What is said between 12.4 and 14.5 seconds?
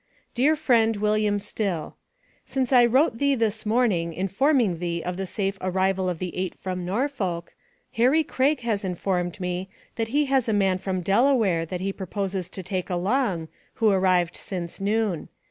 to take along, who arrived